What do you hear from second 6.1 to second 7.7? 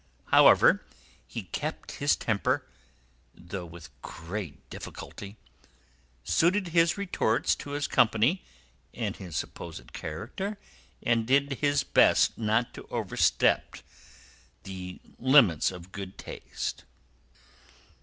suited his retorts